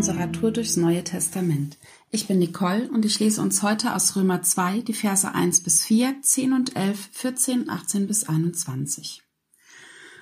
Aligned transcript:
unserer 0.00 0.32
Tour 0.32 0.50
durchs 0.50 0.78
Neue 0.78 1.04
Testament. 1.04 1.76
Ich 2.10 2.26
bin 2.26 2.38
Nicole 2.38 2.88
und 2.88 3.04
ich 3.04 3.20
lese 3.20 3.42
uns 3.42 3.62
heute 3.62 3.94
aus 3.94 4.16
Römer 4.16 4.40
2 4.40 4.80
die 4.80 4.94
Verse 4.94 5.30
1 5.30 5.62
bis 5.62 5.84
4, 5.84 6.22
10 6.22 6.54
und 6.54 6.74
11, 6.74 7.10
14, 7.12 7.68
18 7.68 8.06
bis 8.06 8.24
21. 8.24 9.22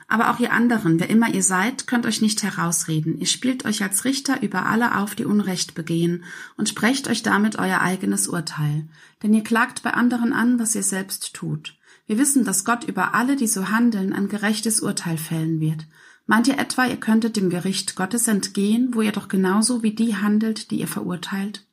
Aber 0.09 0.30
auch 0.30 0.41
ihr 0.41 0.53
anderen, 0.53 0.99
wer 0.99 1.09
immer 1.09 1.32
ihr 1.32 1.45
seid, 1.45 1.86
könnt 1.86 2.07
euch 2.07 2.21
nicht 2.21 2.43
herausreden. 2.43 3.21
Ihr 3.21 3.29
spielt 3.29 3.64
euch 3.67 3.80
als 3.85 4.04
Richter 4.04 4.43
über 4.43 4.67
alle 4.67 4.99
auf, 4.99 5.14
die 5.14 5.27
Unrecht 5.27 5.77
begehen, 5.77 6.25
und 6.57 6.68
sprecht 6.68 7.07
euch 7.07 7.22
damit 7.22 7.57
euer 7.61 7.81
eigenes 7.81 8.26
Urteil. 8.26 8.89
Denn 9.22 9.32
ihr 9.32 9.45
klagt 9.45 9.85
bei 9.85 9.93
anderen 9.93 10.32
an, 10.32 10.58
was 10.58 10.75
ihr 10.75 10.82
selbst 10.82 11.35
tut. 11.35 11.76
Wir 12.08 12.18
wissen, 12.18 12.45
dass 12.45 12.64
Gott 12.64 12.82
über 12.82 13.14
alle, 13.14 13.36
die 13.36 13.46
so 13.46 13.68
handeln, 13.68 14.13
ein 14.13 14.29
gerechtes 14.29 14.81
Urteil 14.81 15.18
fällen 15.18 15.61
wird. 15.61 15.86
Meint 16.31 16.46
ihr 16.46 16.59
etwa, 16.59 16.85
ihr 16.85 16.99
könntet 16.99 17.39
dem 17.39 17.49
Gericht 17.49 17.96
Gottes 17.96 18.29
entgehen, 18.29 18.91
wo 18.93 19.00
ihr 19.00 19.13
doch 19.13 19.29
genauso 19.29 19.82
wie 19.82 19.93
die 19.95 20.14
handelt, 20.14 20.71
die 20.71 20.79
ihr 20.79 20.86
verurteilt? 20.86 21.64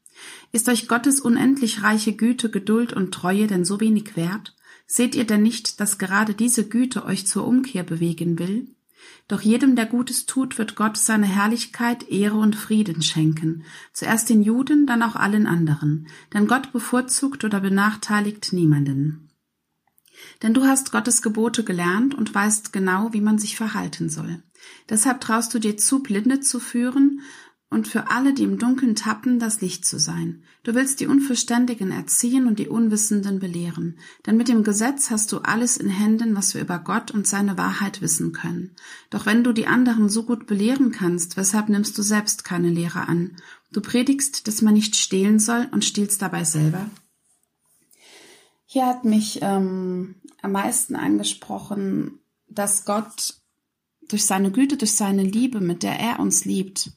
Ist 0.53 0.69
euch 0.69 0.87
Gottes 0.87 1.19
unendlich 1.19 1.83
reiche 1.83 2.13
Güte, 2.13 2.49
Geduld 2.49 2.93
und 2.93 3.13
Treue 3.13 3.47
denn 3.47 3.65
so 3.65 3.81
wenig 3.81 4.15
wert? 4.15 4.55
Seht 4.87 5.13
ihr 5.13 5.25
denn 5.25 5.43
nicht, 5.43 5.81
dass 5.81 5.97
gerade 5.97 6.33
diese 6.33 6.69
Güte 6.69 7.03
euch 7.03 7.27
zur 7.27 7.45
Umkehr 7.45 7.83
bewegen 7.83 8.39
will? 8.39 8.69
Doch 9.27 9.41
jedem, 9.41 9.75
der 9.75 9.87
Gutes 9.87 10.25
tut, 10.25 10.57
wird 10.57 10.77
Gott 10.77 10.95
seine 10.95 11.25
Herrlichkeit, 11.25 12.09
Ehre 12.09 12.37
und 12.37 12.55
Frieden 12.55 13.01
schenken, 13.01 13.65
zuerst 13.91 14.29
den 14.29 14.41
Juden, 14.41 14.87
dann 14.87 15.03
auch 15.03 15.17
allen 15.17 15.47
anderen, 15.47 16.07
denn 16.33 16.47
Gott 16.47 16.71
bevorzugt 16.71 17.43
oder 17.43 17.59
benachteiligt 17.59 18.53
niemanden. 18.53 19.27
Denn 20.43 20.53
du 20.53 20.65
hast 20.65 20.91
Gottes 20.91 21.21
Gebote 21.21 21.63
gelernt 21.63 22.15
und 22.15 22.33
weißt 22.33 22.73
genau, 22.73 23.13
wie 23.13 23.21
man 23.21 23.37
sich 23.37 23.55
verhalten 23.55 24.09
soll. 24.09 24.43
Deshalb 24.89 25.21
traust 25.21 25.53
du 25.53 25.59
dir 25.59 25.77
zu, 25.77 26.01
Blinde 26.01 26.39
zu 26.39 26.59
führen 26.59 27.21
und 27.69 27.87
für 27.87 28.09
alle, 28.09 28.33
die 28.33 28.43
im 28.43 28.57
Dunkeln 28.57 28.95
tappen, 28.95 29.39
das 29.39 29.59
Licht 29.59 29.85
zu 29.85 29.99
sein. 29.99 30.43
Du 30.63 30.75
willst 30.75 30.99
die 30.99 31.07
Unverständigen 31.07 31.91
erziehen 31.91 32.47
und 32.47 32.59
die 32.59 32.69
Unwissenden 32.69 33.39
belehren. 33.39 33.99
Denn 34.25 34.37
mit 34.37 34.47
dem 34.47 34.63
Gesetz 34.63 35.09
hast 35.09 35.31
du 35.31 35.39
alles 35.39 35.77
in 35.77 35.89
Händen, 35.89 36.35
was 36.35 36.53
wir 36.53 36.61
über 36.61 36.79
Gott 36.79 37.11
und 37.11 37.27
seine 37.27 37.57
Wahrheit 37.57 38.01
wissen 38.01 38.31
können. 38.31 38.75
Doch 39.09 39.25
wenn 39.25 39.43
du 39.43 39.51
die 39.51 39.67
anderen 39.67 40.09
so 40.09 40.23
gut 40.23 40.47
belehren 40.47 40.91
kannst, 40.91 41.37
weshalb 41.37 41.69
nimmst 41.69 41.97
du 41.97 42.01
selbst 42.01 42.45
keine 42.45 42.69
Lehre 42.69 43.07
an? 43.07 43.35
Du 43.71 43.81
predigst, 43.81 44.47
dass 44.47 44.61
man 44.61 44.73
nicht 44.73 44.95
stehlen 44.95 45.39
soll 45.39 45.67
und 45.71 45.83
stiehlst 45.83 46.21
dabei 46.21 46.45
selber? 46.45 46.89
Hier 48.75 48.87
hat 48.87 49.05
mich 49.05 49.39
ähm, 49.41 50.15
am 50.41 50.51
meisten 50.51 50.97
angesprochen, 50.97 52.19
dass 52.49 52.83
Gott 52.83 53.35
durch 54.09 54.25
seine 54.25 54.51
Güte, 54.51 54.75
durch 54.75 54.95
seine 54.95 55.23
Liebe, 55.23 55.61
mit 55.61 55.81
der 55.81 55.97
er 55.97 56.19
uns 56.19 56.43
liebt, 56.43 56.91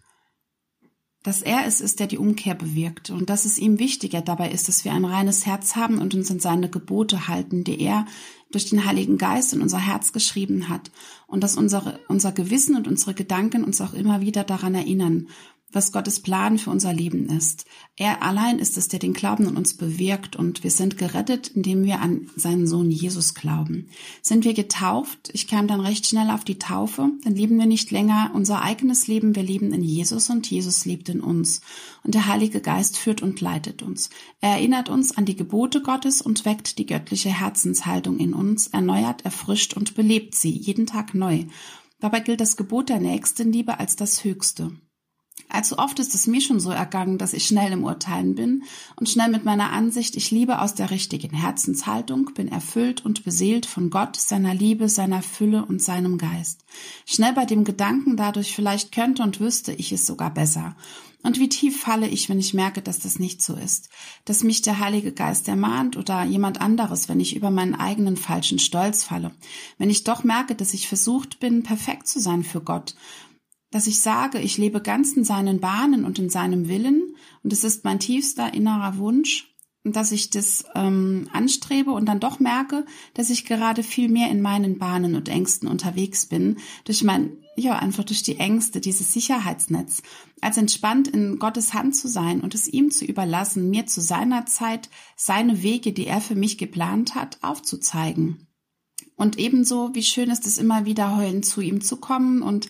dass 1.22 1.40
er 1.40 1.66
es 1.66 1.80
ist, 1.80 2.00
der 2.00 2.08
die 2.08 2.18
Umkehr 2.18 2.56
bewirkt. 2.56 3.10
Und 3.10 3.30
dass 3.30 3.44
es 3.44 3.60
ihm 3.60 3.78
wichtiger 3.78 4.22
dabei 4.22 4.50
ist, 4.50 4.66
dass 4.66 4.84
wir 4.84 4.92
ein 4.92 5.04
reines 5.04 5.46
Herz 5.46 5.76
haben 5.76 6.00
und 6.00 6.16
uns 6.16 6.32
an 6.32 6.40
seine 6.40 6.68
Gebote 6.68 7.28
halten, 7.28 7.62
die 7.62 7.80
er 7.80 8.06
durch 8.50 8.68
den 8.68 8.84
Heiligen 8.84 9.16
Geist 9.16 9.52
in 9.52 9.62
unser 9.62 9.78
Herz 9.78 10.12
geschrieben 10.12 10.68
hat. 10.68 10.90
Und 11.28 11.44
dass 11.44 11.56
unsere, 11.56 12.00
unser 12.08 12.32
Gewissen 12.32 12.74
und 12.74 12.88
unsere 12.88 13.14
Gedanken 13.14 13.62
uns 13.62 13.80
auch 13.80 13.94
immer 13.94 14.20
wieder 14.20 14.42
daran 14.42 14.74
erinnern, 14.74 15.28
was 15.70 15.92
Gottes 15.92 16.20
Plan 16.20 16.58
für 16.58 16.70
unser 16.70 16.94
Leben 16.94 17.28
ist. 17.28 17.66
Er 17.97 18.22
allein 18.22 18.58
ist 18.58 18.78
es, 18.78 18.88
der 18.88 18.98
den 18.98 19.12
Glauben 19.12 19.47
in 19.48 19.56
uns 19.56 19.77
bewirkt 19.77 20.34
und 20.34 20.64
wir 20.64 20.70
sind 20.70 20.97
gerettet, 20.97 21.48
indem 21.48 21.84
wir 21.84 22.00
an 22.00 22.30
seinen 22.36 22.66
Sohn 22.66 22.91
Jesus 22.91 23.34
glauben. 23.34 23.88
Sind 24.22 24.44
wir 24.44 24.55
getauft? 24.55 25.30
Ich 25.34 25.47
kam 25.47 25.69
dann 25.69 25.80
recht 25.80 26.06
schnell 26.06 26.30
auf 26.30 26.42
die 26.42 26.58
Taufe. 26.58 27.10
Dann 27.22 27.34
leben 27.34 27.58
wir 27.58 27.66
nicht 27.66 27.91
länger 27.91 28.30
unser 28.34 28.62
eigenes 28.62 29.08
Leben. 29.08 29.36
Wir 29.36 29.42
leben 29.42 29.75
in 29.75 29.83
Jesus 29.83 30.30
und 30.30 30.50
Jesus 30.50 30.86
lebt 30.86 31.10
in 31.10 31.20
uns. 31.20 31.60
Und 32.03 32.14
der 32.14 32.27
Heilige 32.27 32.62
Geist 32.62 32.97
führt 32.97 33.21
und 33.21 33.41
leitet 33.42 33.82
uns. 33.82 34.09
Er 34.41 34.53
erinnert 34.53 34.88
uns 34.88 35.16
an 35.16 35.26
die 35.26 35.37
Gebote 35.37 35.82
Gottes 35.82 36.22
und 36.22 36.47
weckt 36.47 36.78
die 36.78 36.87
göttliche 36.87 37.31
Herzenshaltung 37.31 38.19
in 38.19 38.32
uns, 38.32 38.69
erneuert, 38.69 39.26
erfrischt 39.26 39.75
und 39.75 39.94
belebt 39.94 40.34
sie 40.34 40.50
jeden 40.50 40.87
Tag 40.87 41.15
neu. 41.15 41.44
Dabei 42.00 42.21
gilt 42.21 42.41
das 42.41 42.56
Gebot 42.56 42.88
der 42.88 43.00
Nächstenliebe 43.00 43.78
als 43.78 43.97
das 43.97 44.25
Höchste. 44.25 44.72
Allzu 45.49 45.78
oft 45.78 45.99
ist 45.99 46.15
es 46.15 46.26
mir 46.26 46.41
schon 46.41 46.60
so 46.60 46.71
ergangen, 46.71 47.16
dass 47.16 47.32
ich 47.32 47.47
schnell 47.47 47.72
im 47.72 47.84
Urteilen 47.84 48.34
bin 48.34 48.65
und 48.97 49.09
schnell 49.09 49.31
mit 49.31 49.44
meiner 49.44 49.72
Ansicht, 49.72 50.16
ich 50.16 50.31
liebe 50.31 50.60
aus 50.60 50.75
der 50.75 50.91
richtigen 50.91 51.34
Herzenshaltung, 51.34 52.32
bin 52.34 52.49
erfüllt 52.49 53.04
und 53.04 53.25
beseelt 53.25 53.65
von 53.65 53.88
Gott, 53.91 54.16
seiner 54.16 54.54
Liebe, 54.54 54.88
seiner 54.88 55.22
Fülle 55.22 55.65
und 55.65 55.82
seinem 55.82 56.19
Geist. 56.19 56.65
Schnell 57.06 57.32
bei 57.32 57.47
dem 57.47 57.65
Gedanken 57.65 58.16
dadurch 58.16 58.54
vielleicht 58.54 58.93
könnte 58.93 59.22
und 59.22 59.41
wüsste 59.41 59.72
ich 59.72 59.93
es 59.93 60.06
sogar 60.06 60.32
besser. 60.32 60.77
Und 61.22 61.41
wie 61.41 61.48
tief 61.48 61.81
falle 61.81 62.06
ich, 62.06 62.28
wenn 62.28 62.38
ich 62.38 62.54
merke, 62.54 62.81
dass 62.81 63.00
das 63.00 63.19
nicht 63.19 63.43
so 63.43 63.54
ist, 63.54 63.88
dass 64.25 64.44
mich 64.44 64.62
der 64.62 64.78
Heilige 64.78 65.12
Geist 65.12 65.48
ermahnt 65.48 65.97
oder 65.97 66.22
jemand 66.25 66.60
anderes, 66.60 67.09
wenn 67.09 67.19
ich 67.19 67.34
über 67.34 67.50
meinen 67.50 67.75
eigenen 67.75 68.16
falschen 68.16 68.60
Stolz 68.60 69.03
falle, 69.03 69.32
wenn 69.78 69.91
ich 69.91 70.04
doch 70.04 70.22
merke, 70.22 70.54
dass 70.54 70.75
ich 70.75 70.87
versucht 70.87 71.41
bin, 71.41 71.65
perfekt 71.65 72.06
zu 72.06 72.21
sein 72.21 72.44
für 72.44 72.60
Gott 72.60 72.94
dass 73.70 73.86
ich 73.86 74.00
sage, 74.00 74.38
ich 74.38 74.58
lebe 74.58 74.80
ganz 74.80 75.12
in 75.12 75.24
seinen 75.24 75.60
Bahnen 75.60 76.04
und 76.04 76.18
in 76.18 76.30
seinem 76.30 76.68
Willen 76.68 77.14
und 77.42 77.52
es 77.52 77.64
ist 77.64 77.84
mein 77.84 78.00
tiefster 78.00 78.54
innerer 78.54 78.98
Wunsch 78.98 79.48
dass 79.92 80.12
ich 80.12 80.30
das 80.30 80.64
ähm, 80.74 81.28
anstrebe 81.32 81.90
und 81.92 82.06
dann 82.06 82.20
doch 82.20 82.40
merke, 82.40 82.84
dass 83.14 83.30
ich 83.30 83.44
gerade 83.44 83.82
viel 83.82 84.08
mehr 84.08 84.30
in 84.30 84.42
meinen 84.42 84.78
Bahnen 84.78 85.14
und 85.14 85.28
Ängsten 85.28 85.68
unterwegs 85.68 86.26
bin, 86.26 86.58
durch 86.84 87.04
mein, 87.04 87.38
ja, 87.56 87.78
einfach 87.78 88.04
durch 88.04 88.22
die 88.22 88.36
Ängste, 88.38 88.80
dieses 88.80 89.12
Sicherheitsnetz, 89.12 90.02
als 90.40 90.56
entspannt 90.56 91.08
in 91.08 91.38
Gottes 91.38 91.74
Hand 91.74 91.96
zu 91.96 92.08
sein 92.08 92.40
und 92.40 92.54
es 92.54 92.68
ihm 92.68 92.90
zu 92.90 93.04
überlassen, 93.04 93.70
mir 93.70 93.86
zu 93.86 94.00
seiner 94.00 94.46
Zeit 94.46 94.90
seine 95.16 95.62
Wege, 95.62 95.92
die 95.92 96.06
er 96.06 96.20
für 96.20 96.34
mich 96.34 96.58
geplant 96.58 97.14
hat, 97.14 97.38
aufzuzeigen. 97.42 98.46
Und 99.16 99.38
ebenso, 99.38 99.94
wie 99.94 100.02
schön 100.02 100.30
ist 100.30 100.46
es 100.46 100.58
immer 100.58 100.84
wieder 100.84 101.16
heulen 101.16 101.42
zu 101.42 101.60
ihm 101.60 101.80
zu 101.80 101.96
kommen 101.96 102.42
und 102.42 102.68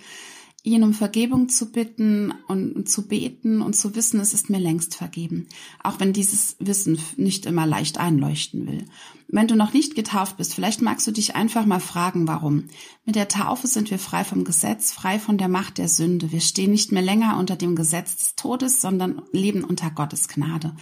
ihn 0.64 0.82
um 0.82 0.92
Vergebung 0.92 1.48
zu 1.48 1.70
bitten 1.70 2.32
und 2.48 2.88
zu 2.88 3.06
beten 3.06 3.62
und 3.62 3.74
zu 3.74 3.94
wissen, 3.94 4.20
es 4.20 4.34
ist 4.34 4.50
mir 4.50 4.58
längst 4.58 4.94
vergeben, 4.94 5.46
auch 5.82 6.00
wenn 6.00 6.12
dieses 6.12 6.56
Wissen 6.58 6.98
nicht 7.16 7.46
immer 7.46 7.66
leicht 7.66 7.98
einleuchten 7.98 8.66
will. 8.66 8.84
Wenn 9.28 9.46
du 9.46 9.56
noch 9.56 9.72
nicht 9.72 9.94
getauft 9.94 10.36
bist, 10.36 10.54
vielleicht 10.54 10.82
magst 10.82 11.06
du 11.06 11.12
dich 11.12 11.36
einfach 11.36 11.66
mal 11.66 11.80
fragen, 11.80 12.26
warum. 12.26 12.64
Mit 13.04 13.14
der 13.14 13.28
Taufe 13.28 13.66
sind 13.66 13.90
wir 13.90 13.98
frei 13.98 14.24
vom 14.24 14.44
Gesetz, 14.44 14.90
frei 14.90 15.18
von 15.18 15.38
der 15.38 15.48
Macht 15.48 15.78
der 15.78 15.88
Sünde. 15.88 16.32
Wir 16.32 16.40
stehen 16.40 16.70
nicht 16.70 16.92
mehr 16.92 17.02
länger 17.02 17.38
unter 17.38 17.56
dem 17.56 17.76
Gesetz 17.76 18.16
des 18.16 18.34
Todes, 18.36 18.80
sondern 18.80 19.22
leben 19.32 19.64
unter 19.64 19.90
Gottes 19.90 20.28
Gnade. 20.28 20.74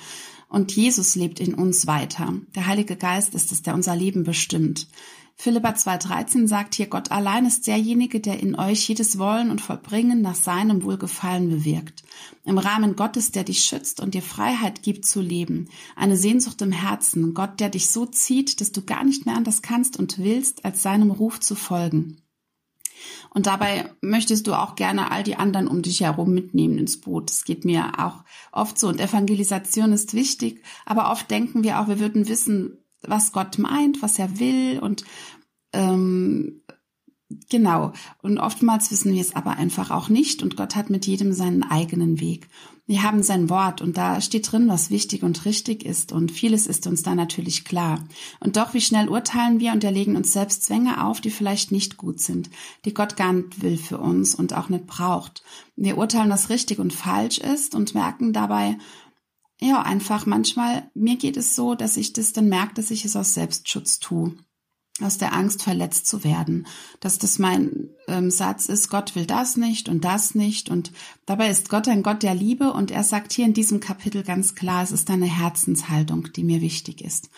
Und 0.56 0.74
Jesus 0.74 1.16
lebt 1.16 1.38
in 1.38 1.52
uns 1.52 1.86
weiter. 1.86 2.32
Der 2.54 2.66
Heilige 2.66 2.96
Geist 2.96 3.34
ist 3.34 3.52
es, 3.52 3.60
der 3.60 3.74
unser 3.74 3.94
Leben 3.94 4.24
bestimmt. 4.24 4.88
Philippa 5.34 5.72
2,13 5.72 6.48
sagt 6.48 6.74
hier, 6.74 6.86
Gott 6.86 7.10
allein 7.10 7.44
ist 7.44 7.66
derjenige, 7.66 8.20
der 8.20 8.40
in 8.40 8.58
euch 8.58 8.88
jedes 8.88 9.18
Wollen 9.18 9.50
und 9.50 9.60
Vollbringen 9.60 10.22
nach 10.22 10.34
seinem 10.34 10.82
Wohlgefallen 10.82 11.50
bewirkt. 11.50 12.04
Im 12.46 12.56
Rahmen 12.56 12.96
Gottes, 12.96 13.32
der 13.32 13.44
dich 13.44 13.64
schützt 13.64 14.00
und 14.00 14.14
dir 14.14 14.22
Freiheit 14.22 14.82
gibt 14.82 15.04
zu 15.04 15.20
leben. 15.20 15.68
Eine 15.94 16.16
Sehnsucht 16.16 16.62
im 16.62 16.72
Herzen. 16.72 17.34
Gott, 17.34 17.60
der 17.60 17.68
dich 17.68 17.90
so 17.90 18.06
zieht, 18.06 18.62
dass 18.62 18.72
du 18.72 18.80
gar 18.80 19.04
nicht 19.04 19.26
mehr 19.26 19.36
anders 19.36 19.60
kannst 19.60 19.98
und 19.98 20.16
willst, 20.16 20.64
als 20.64 20.82
seinem 20.82 21.10
Ruf 21.10 21.38
zu 21.38 21.54
folgen. 21.54 22.16
Und 23.30 23.46
dabei 23.46 23.90
möchtest 24.00 24.46
du 24.46 24.54
auch 24.54 24.76
gerne 24.76 25.10
all 25.10 25.22
die 25.22 25.36
anderen 25.36 25.68
um 25.68 25.82
dich 25.82 26.00
herum 26.00 26.32
mitnehmen 26.32 26.78
ins 26.78 27.00
Boot. 27.00 27.30
Das 27.30 27.44
geht 27.44 27.64
mir 27.64 27.92
auch 27.98 28.24
oft 28.52 28.78
so. 28.78 28.88
Und 28.88 29.00
Evangelisation 29.00 29.92
ist 29.92 30.14
wichtig, 30.14 30.62
aber 30.84 31.10
oft 31.10 31.30
denken 31.30 31.64
wir 31.64 31.80
auch, 31.80 31.88
wir 31.88 32.00
würden 32.00 32.28
wissen, 32.28 32.78
was 33.02 33.32
Gott 33.32 33.58
meint, 33.58 34.02
was 34.02 34.18
er 34.18 34.38
will 34.38 34.78
und 34.80 35.04
ähm, 35.72 36.62
genau. 37.50 37.92
Und 38.22 38.38
oftmals 38.38 38.90
wissen 38.90 39.12
wir 39.12 39.20
es 39.20 39.34
aber 39.34 39.52
einfach 39.52 39.90
auch 39.90 40.08
nicht 40.08 40.42
und 40.42 40.56
Gott 40.56 40.76
hat 40.76 40.90
mit 40.90 41.06
jedem 41.06 41.32
seinen 41.32 41.62
eigenen 41.62 42.20
Weg. 42.20 42.48
Wir 42.88 43.02
haben 43.02 43.24
sein 43.24 43.50
Wort 43.50 43.80
und 43.80 43.96
da 43.96 44.20
steht 44.20 44.52
drin, 44.52 44.68
was 44.68 44.90
wichtig 44.90 45.24
und 45.24 45.44
richtig 45.44 45.84
ist 45.84 46.12
und 46.12 46.30
vieles 46.30 46.68
ist 46.68 46.86
uns 46.86 47.02
da 47.02 47.16
natürlich 47.16 47.64
klar. 47.64 48.04
Und 48.38 48.56
doch, 48.56 48.74
wie 48.74 48.80
schnell 48.80 49.08
urteilen 49.08 49.58
wir 49.58 49.72
und 49.72 49.82
erlegen 49.82 50.14
uns 50.14 50.32
selbst 50.32 50.62
Zwänge 50.62 51.04
auf, 51.04 51.20
die 51.20 51.30
vielleicht 51.30 51.72
nicht 51.72 51.96
gut 51.96 52.20
sind, 52.20 52.48
die 52.84 52.94
Gott 52.94 53.16
gar 53.16 53.32
nicht 53.32 53.60
will 53.60 53.76
für 53.76 53.98
uns 53.98 54.36
und 54.36 54.54
auch 54.54 54.68
nicht 54.68 54.86
braucht. 54.86 55.42
Wir 55.74 55.98
urteilen, 55.98 56.30
was 56.30 56.48
richtig 56.48 56.78
und 56.78 56.92
falsch 56.92 57.38
ist 57.38 57.74
und 57.74 57.94
merken 57.94 58.32
dabei, 58.32 58.78
ja, 59.60 59.82
einfach 59.82 60.26
manchmal, 60.26 60.88
mir 60.94 61.16
geht 61.16 61.36
es 61.36 61.56
so, 61.56 61.74
dass 61.74 61.96
ich 61.96 62.12
das 62.12 62.32
dann 62.32 62.48
merke, 62.48 62.74
dass 62.74 62.90
ich 62.90 63.04
es 63.04 63.16
aus 63.16 63.34
Selbstschutz 63.34 63.98
tue. 63.98 64.36
Aus 65.02 65.18
der 65.18 65.34
Angst, 65.34 65.62
verletzt 65.62 66.06
zu 66.06 66.24
werden. 66.24 66.66
Dass 67.00 67.18
das 67.18 67.38
mein 67.38 67.90
ähm, 68.08 68.30
Satz 68.30 68.66
ist, 68.66 68.88
Gott 68.88 69.14
will 69.14 69.26
das 69.26 69.56
nicht 69.56 69.90
und 69.90 70.04
das 70.04 70.34
nicht. 70.34 70.70
Und 70.70 70.90
dabei 71.26 71.50
ist 71.50 71.68
Gott 71.68 71.86
ein 71.88 72.02
Gott 72.02 72.22
der 72.22 72.34
Liebe 72.34 72.72
und 72.72 72.90
er 72.90 73.04
sagt 73.04 73.32
hier 73.32 73.44
in 73.44 73.52
diesem 73.52 73.80
Kapitel 73.80 74.22
ganz 74.22 74.54
klar, 74.54 74.82
es 74.82 74.92
ist 74.92 75.10
eine 75.10 75.26
Herzenshaltung, 75.26 76.32
die 76.32 76.44
mir 76.44 76.62
wichtig 76.62 77.02
ist. 77.02 77.28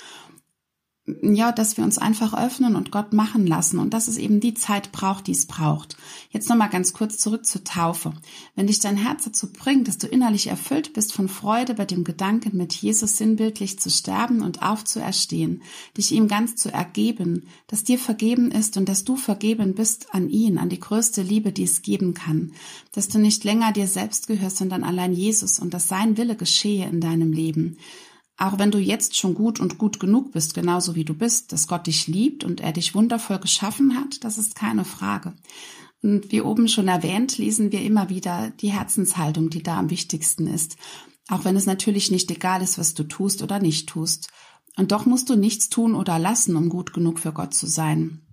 Ja, 1.22 1.52
dass 1.52 1.76
wir 1.76 1.84
uns 1.84 1.98
einfach 1.98 2.34
öffnen 2.34 2.76
und 2.76 2.90
Gott 2.90 3.12
machen 3.12 3.46
lassen 3.46 3.78
und 3.78 3.94
dass 3.94 4.08
es 4.08 4.18
eben 4.18 4.40
die 4.40 4.54
Zeit 4.54 4.92
braucht, 4.92 5.26
die 5.26 5.32
es 5.32 5.46
braucht. 5.46 5.96
Jetzt 6.30 6.48
nochmal 6.48 6.68
ganz 6.68 6.92
kurz 6.92 7.18
zurück 7.18 7.46
zur 7.46 7.64
Taufe. 7.64 8.12
Wenn 8.54 8.66
dich 8.66 8.80
dein 8.80 8.96
Herz 8.96 9.24
dazu 9.24 9.50
bringt, 9.52 9.88
dass 9.88 9.98
du 9.98 10.06
innerlich 10.06 10.48
erfüllt 10.48 10.92
bist 10.92 11.12
von 11.12 11.28
Freude 11.28 11.74
bei 11.74 11.84
dem 11.84 12.04
Gedanken, 12.04 12.56
mit 12.56 12.74
Jesus 12.74 13.16
sinnbildlich 13.16 13.78
zu 13.78 13.90
sterben 13.90 14.42
und 14.42 14.62
aufzuerstehen, 14.62 15.62
dich 15.96 16.12
ihm 16.12 16.28
ganz 16.28 16.56
zu 16.56 16.72
ergeben, 16.72 17.46
dass 17.66 17.84
dir 17.84 17.98
vergeben 17.98 18.50
ist 18.50 18.76
und 18.76 18.88
dass 18.88 19.04
du 19.04 19.16
vergeben 19.16 19.74
bist 19.74 20.14
an 20.14 20.28
ihn, 20.28 20.58
an 20.58 20.68
die 20.68 20.80
größte 20.80 21.22
Liebe, 21.22 21.52
die 21.52 21.64
es 21.64 21.82
geben 21.82 22.14
kann, 22.14 22.52
dass 22.92 23.08
du 23.08 23.18
nicht 23.18 23.44
länger 23.44 23.72
dir 23.72 23.86
selbst 23.86 24.26
gehörst, 24.26 24.58
sondern 24.58 24.84
allein 24.84 25.12
Jesus 25.12 25.58
und 25.58 25.74
dass 25.74 25.88
sein 25.88 26.16
Wille 26.16 26.36
geschehe 26.36 26.86
in 26.86 27.00
deinem 27.00 27.32
Leben 27.32 27.78
auch 28.38 28.58
wenn 28.58 28.70
du 28.70 28.78
jetzt 28.78 29.16
schon 29.16 29.34
gut 29.34 29.58
und 29.58 29.78
gut 29.78 29.98
genug 29.98 30.32
bist, 30.32 30.54
genauso 30.54 30.94
wie 30.94 31.04
du 31.04 31.12
bist, 31.12 31.52
dass 31.52 31.66
Gott 31.66 31.88
dich 31.88 32.06
liebt 32.06 32.44
und 32.44 32.60
er 32.60 32.72
dich 32.72 32.94
wundervoll 32.94 33.40
geschaffen 33.40 33.96
hat, 33.96 34.22
das 34.22 34.38
ist 34.38 34.54
keine 34.54 34.84
Frage. 34.84 35.34
Und 36.02 36.30
wie 36.30 36.40
oben 36.40 36.68
schon 36.68 36.86
erwähnt, 36.86 37.36
lesen 37.38 37.72
wir 37.72 37.82
immer 37.82 38.08
wieder 38.08 38.50
die 38.60 38.72
Herzenshaltung, 38.72 39.50
die 39.50 39.64
da 39.64 39.78
am 39.78 39.90
wichtigsten 39.90 40.46
ist. 40.46 40.76
Auch 41.28 41.44
wenn 41.44 41.56
es 41.56 41.66
natürlich 41.66 42.12
nicht 42.12 42.30
egal 42.30 42.62
ist, 42.62 42.78
was 42.78 42.94
du 42.94 43.02
tust 43.02 43.42
oder 43.42 43.58
nicht 43.58 43.88
tust. 43.88 44.28
Und 44.76 44.92
doch 44.92 45.04
musst 45.04 45.28
du 45.28 45.34
nichts 45.34 45.68
tun 45.68 45.96
oder 45.96 46.20
lassen, 46.20 46.54
um 46.54 46.68
gut 46.68 46.92
genug 46.92 47.18
für 47.18 47.32
Gott 47.32 47.52
zu 47.52 47.66
sein 47.66 48.27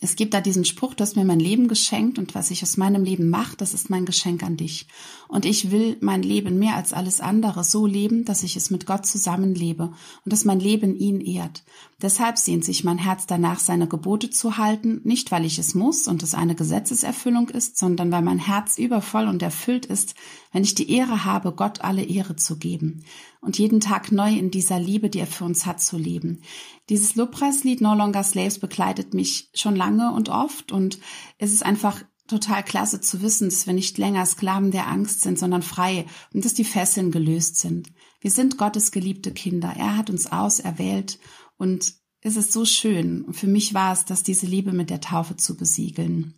es 0.00 0.16
gibt 0.16 0.34
da 0.34 0.40
diesen 0.40 0.64
Spruch, 0.64 0.94
du 0.94 1.02
hast 1.02 1.16
mir 1.16 1.24
mein 1.24 1.40
Leben 1.40 1.68
geschenkt 1.68 2.18
und 2.18 2.34
was 2.34 2.50
ich 2.50 2.62
aus 2.62 2.76
meinem 2.76 3.04
Leben 3.04 3.30
mache, 3.30 3.56
das 3.56 3.74
ist 3.74 3.90
mein 3.90 4.04
Geschenk 4.04 4.42
an 4.42 4.56
dich. 4.56 4.86
Und 5.28 5.44
ich 5.44 5.70
will 5.70 5.96
mein 6.00 6.22
Leben 6.22 6.58
mehr 6.58 6.76
als 6.76 6.92
alles 6.92 7.20
andere 7.20 7.64
so 7.64 7.86
leben, 7.86 8.24
dass 8.24 8.42
ich 8.42 8.56
es 8.56 8.70
mit 8.70 8.86
Gott 8.86 9.06
zusammenlebe 9.06 9.84
und 9.84 10.32
dass 10.32 10.44
mein 10.44 10.60
Leben 10.60 10.96
ihn 10.96 11.20
ehrt. 11.20 11.62
Deshalb 12.02 12.36
sehnt 12.36 12.62
sich 12.62 12.84
mein 12.84 12.98
Herz 12.98 13.24
danach, 13.26 13.58
seine 13.58 13.88
Gebote 13.88 14.28
zu 14.28 14.58
halten, 14.58 15.00
nicht 15.04 15.32
weil 15.32 15.46
ich 15.46 15.58
es 15.58 15.74
muss 15.74 16.08
und 16.08 16.22
es 16.22 16.34
eine 16.34 16.54
Gesetzeserfüllung 16.54 17.48
ist, 17.48 17.78
sondern 17.78 18.12
weil 18.12 18.20
mein 18.20 18.38
Herz 18.38 18.76
übervoll 18.76 19.26
und 19.26 19.42
erfüllt 19.42 19.86
ist, 19.86 20.14
wenn 20.52 20.62
ich 20.62 20.74
die 20.74 20.90
Ehre 20.90 21.24
habe, 21.24 21.52
Gott 21.52 21.80
alle 21.80 22.04
Ehre 22.04 22.36
zu 22.36 22.58
geben 22.58 23.04
und 23.40 23.56
jeden 23.56 23.80
Tag 23.80 24.12
neu 24.12 24.30
in 24.30 24.50
dieser 24.50 24.78
Liebe, 24.78 25.08
die 25.08 25.20
er 25.20 25.26
für 25.26 25.46
uns 25.46 25.64
hat, 25.64 25.80
zu 25.80 25.96
leben. 25.96 26.42
Dieses 26.90 27.14
Lobpreislied 27.14 27.80
No 27.80 27.94
Longer 27.94 28.24
Slaves 28.24 28.58
begleitet 28.58 29.14
mich 29.14 29.48
schon 29.54 29.74
lange 29.74 30.12
und 30.12 30.28
oft 30.28 30.72
und 30.72 30.98
es 31.38 31.54
ist 31.54 31.64
einfach 31.64 32.02
total 32.26 32.62
klasse 32.62 33.00
zu 33.00 33.22
wissen, 33.22 33.48
dass 33.48 33.66
wir 33.66 33.72
nicht 33.72 33.96
länger 33.96 34.26
Sklaven 34.26 34.70
der 34.70 34.88
Angst 34.88 35.22
sind, 35.22 35.38
sondern 35.38 35.62
frei 35.62 36.04
und 36.34 36.44
dass 36.44 36.52
die 36.52 36.64
Fesseln 36.64 37.10
gelöst 37.10 37.56
sind. 37.56 37.88
Wir 38.20 38.30
sind 38.30 38.58
Gottes 38.58 38.90
geliebte 38.90 39.30
Kinder. 39.30 39.72
Er 39.76 39.96
hat 39.96 40.10
uns 40.10 40.30
auserwählt 40.32 41.18
und 41.58 41.94
es 42.20 42.36
ist 42.36 42.52
so 42.52 42.64
schön. 42.64 43.22
Und 43.22 43.34
für 43.34 43.46
mich 43.46 43.74
war 43.74 43.92
es, 43.92 44.04
dass 44.04 44.22
diese 44.22 44.46
Liebe 44.46 44.72
mit 44.72 44.90
der 44.90 45.00
Taufe 45.00 45.36
zu 45.36 45.56
besiegeln. 45.56 46.34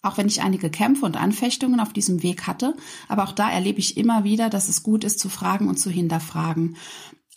Auch 0.00 0.16
wenn 0.16 0.28
ich 0.28 0.42
einige 0.42 0.70
Kämpfe 0.70 1.04
und 1.04 1.16
Anfechtungen 1.16 1.80
auf 1.80 1.92
diesem 1.92 2.22
Weg 2.22 2.46
hatte, 2.46 2.76
aber 3.08 3.24
auch 3.24 3.32
da 3.32 3.50
erlebe 3.50 3.80
ich 3.80 3.96
immer 3.96 4.22
wieder, 4.22 4.48
dass 4.48 4.68
es 4.68 4.82
gut 4.82 5.02
ist 5.02 5.18
zu 5.18 5.28
fragen 5.28 5.68
und 5.68 5.78
zu 5.78 5.90
hinterfragen. 5.90 6.76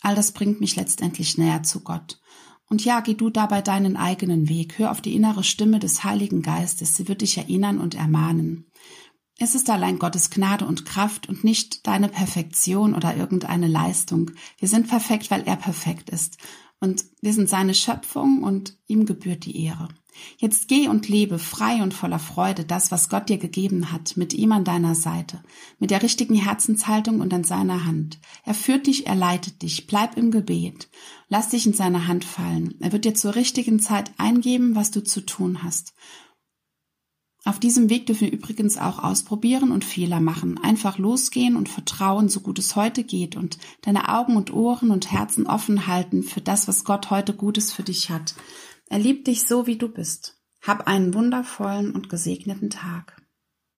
All 0.00 0.14
das 0.14 0.32
bringt 0.32 0.60
mich 0.60 0.76
letztendlich 0.76 1.38
näher 1.38 1.64
zu 1.64 1.80
Gott. 1.80 2.20
Und 2.68 2.84
ja, 2.84 3.00
geh 3.00 3.14
du 3.14 3.30
dabei 3.30 3.62
deinen 3.62 3.96
eigenen 3.96 4.48
Weg. 4.48 4.78
Hör 4.78 4.92
auf 4.92 5.00
die 5.00 5.14
innere 5.14 5.44
Stimme 5.44 5.78
des 5.78 6.04
Heiligen 6.04 6.40
Geistes. 6.40 6.96
Sie 6.96 7.08
wird 7.08 7.20
dich 7.20 7.36
erinnern 7.36 7.78
und 7.78 7.94
ermahnen. 7.94 8.70
Es 9.38 9.54
ist 9.54 9.68
allein 9.68 9.98
Gottes 9.98 10.30
Gnade 10.30 10.64
und 10.66 10.86
Kraft 10.86 11.28
und 11.28 11.42
nicht 11.42 11.86
deine 11.86 12.08
Perfektion 12.08 12.94
oder 12.94 13.16
irgendeine 13.16 13.66
Leistung. 13.66 14.30
Wir 14.58 14.68
sind 14.68 14.88
perfekt, 14.88 15.30
weil 15.30 15.42
er 15.42 15.56
perfekt 15.56 16.10
ist. 16.10 16.38
Und 16.82 17.04
wir 17.20 17.32
sind 17.32 17.48
seine 17.48 17.74
Schöpfung 17.74 18.42
und 18.42 18.76
ihm 18.88 19.06
gebührt 19.06 19.44
die 19.44 19.64
Ehre. 19.64 19.86
Jetzt 20.38 20.66
geh 20.66 20.88
und 20.88 21.08
lebe 21.08 21.38
frei 21.38 21.80
und 21.80 21.94
voller 21.94 22.18
Freude 22.18 22.64
das, 22.64 22.90
was 22.90 23.08
Gott 23.08 23.28
dir 23.28 23.38
gegeben 23.38 23.92
hat, 23.92 24.16
mit 24.16 24.34
ihm 24.34 24.50
an 24.50 24.64
deiner 24.64 24.96
Seite, 24.96 25.44
mit 25.78 25.92
der 25.92 26.02
richtigen 26.02 26.34
Herzenshaltung 26.34 27.20
und 27.20 27.32
an 27.32 27.44
seiner 27.44 27.84
Hand. 27.84 28.18
Er 28.44 28.54
führt 28.54 28.88
dich, 28.88 29.06
er 29.06 29.14
leitet 29.14 29.62
dich, 29.62 29.86
bleib 29.86 30.16
im 30.16 30.32
Gebet, 30.32 30.88
lass 31.28 31.50
dich 31.50 31.66
in 31.66 31.72
seine 31.72 32.08
Hand 32.08 32.24
fallen. 32.24 32.74
Er 32.80 32.90
wird 32.90 33.04
dir 33.04 33.14
zur 33.14 33.36
richtigen 33.36 33.78
Zeit 33.78 34.10
eingeben, 34.18 34.74
was 34.74 34.90
du 34.90 35.04
zu 35.04 35.20
tun 35.20 35.62
hast. 35.62 35.94
Auf 37.44 37.58
diesem 37.58 37.90
Weg 37.90 38.06
dürfen 38.06 38.26
wir 38.26 38.32
übrigens 38.32 38.78
auch 38.78 39.02
ausprobieren 39.02 39.72
und 39.72 39.84
Fehler 39.84 40.20
machen, 40.20 40.58
einfach 40.62 40.98
losgehen 40.98 41.56
und 41.56 41.68
vertrauen, 41.68 42.28
so 42.28 42.40
gut 42.40 42.60
es 42.60 42.76
heute 42.76 43.02
geht 43.02 43.36
und 43.36 43.58
deine 43.80 44.10
Augen 44.10 44.36
und 44.36 44.52
Ohren 44.52 44.92
und 44.92 45.10
Herzen 45.10 45.48
offen 45.48 45.88
halten 45.88 46.22
für 46.22 46.40
das, 46.40 46.68
was 46.68 46.84
Gott 46.84 47.10
heute 47.10 47.34
Gutes 47.34 47.72
für 47.72 47.82
dich 47.82 48.10
hat. 48.10 48.36
Er 48.88 49.00
liebt 49.00 49.26
dich 49.26 49.42
so, 49.48 49.66
wie 49.66 49.76
du 49.76 49.88
bist. 49.88 50.40
Hab 50.60 50.86
einen 50.86 51.14
wundervollen 51.14 51.90
und 51.92 52.08
gesegneten 52.08 52.70
Tag. 52.70 53.21